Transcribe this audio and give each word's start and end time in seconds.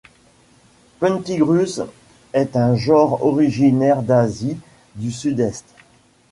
Puntigrus 0.99 1.79
est 2.33 2.55
un 2.55 2.75
genre 2.75 3.23
originaire 3.23 4.01
d'Asie 4.01 4.57
du 4.95 5.11
Sud-Est. 5.11 5.75